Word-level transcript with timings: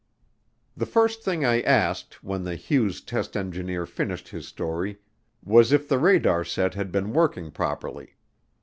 The 0.75 0.87
first 0.87 1.21
thing 1.21 1.45
I 1.45 1.61
asked 1.61 2.23
when 2.23 2.43
the 2.43 2.55
Hughes 2.55 3.01
test 3.01 3.37
engineer 3.37 3.85
finished 3.85 4.29
his 4.29 4.47
story 4.47 4.97
was 5.45 5.71
if 5.71 5.87
the 5.87 5.99
radar 5.99 6.43
set 6.43 6.73
had 6.73 6.91
been 6.91 7.13
working 7.13 7.51
properly. 7.51 8.15